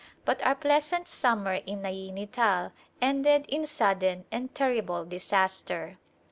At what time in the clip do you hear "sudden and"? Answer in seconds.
3.67-4.51